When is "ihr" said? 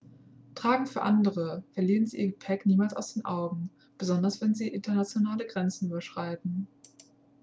2.17-2.31